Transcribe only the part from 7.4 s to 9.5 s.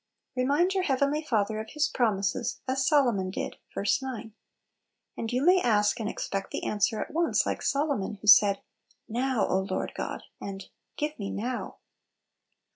like Solomon, who said, "Now,